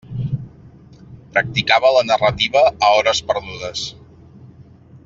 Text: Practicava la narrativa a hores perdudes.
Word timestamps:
Practicava 1.35 1.91
la 1.99 2.03
narrativa 2.13 2.65
a 2.71 2.91
hores 2.97 3.25
perdudes. 3.31 3.87